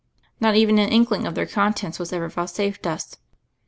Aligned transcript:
Not 0.39 0.55
even 0.55 0.79
an 0.79 0.89
inkling 0.89 1.27
of 1.27 1.35
their 1.35 1.45
contents 1.45 1.99
was 1.99 2.11
ever 2.11 2.27
vouchsafed 2.27 2.87
us. 2.87 3.17